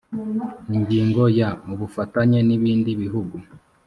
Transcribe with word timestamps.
ingingo 0.75 1.23
ya 1.39 1.49
ubufatanye 1.73 2.39
n 2.47 2.49
ibindi 2.57 2.91
bihugu 3.01 3.35